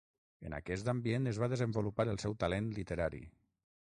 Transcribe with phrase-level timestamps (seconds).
[0.49, 3.21] En aquest ambient es va desenvolupar el seu talent literari.